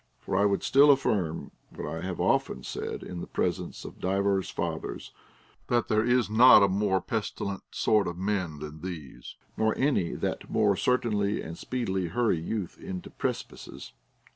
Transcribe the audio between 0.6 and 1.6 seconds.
still affirm